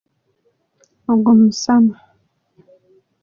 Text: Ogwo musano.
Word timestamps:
Ogwo 1.11 1.31
musano. 1.41 1.93